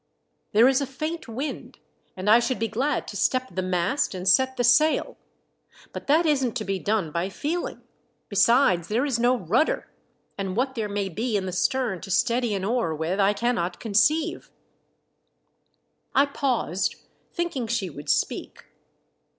There 0.53 0.67
is 0.67 0.81
a 0.81 0.87
faint 0.87 1.27
wind, 1.27 1.77
and 2.17 2.27
I 2.27 2.39
should 2.39 2.57
be 2.57 2.67
glad 2.67 3.07
to 3.07 3.15
step 3.15 3.49
the 3.53 3.61
mast 3.61 4.15
and 4.15 4.27
set 4.27 4.57
the 4.57 4.63
sail. 4.63 5.15
But 5.93 6.07
that 6.07 6.25
isn't 6.25 6.55
to 6.57 6.65
be 6.65 6.79
done 6.79 7.11
by 7.11 7.29
feeling. 7.29 7.83
Besides, 8.27 8.87
there 8.87 9.05
is 9.05 9.19
no 9.19 9.37
rudder, 9.37 9.91
and 10.39 10.55
what 10.57 10.73
there 10.73 10.89
may 10.89 11.07
be 11.07 11.37
in 11.37 11.45
the 11.45 11.51
stern 11.51 12.01
to 12.01 12.09
steady 12.09 12.55
an 12.55 12.65
oar 12.65 12.95
with 12.95 13.19
I 13.19 13.33
cannot 13.33 13.79
conceive." 13.79 14.49
I 16.15 16.25
paused, 16.25 16.95
thinking 17.31 17.67
she 17.67 17.91
would 17.91 18.09
speak. 18.09 18.65